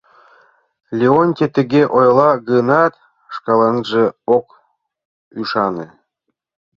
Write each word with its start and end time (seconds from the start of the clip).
—Леонтий 0.97 1.51
тыге 1.55 1.83
ойла 1.97 2.31
гынат, 2.49 2.93
шкаланже 3.35 4.03
ок 4.37 4.45
ӱшане. 5.39 5.87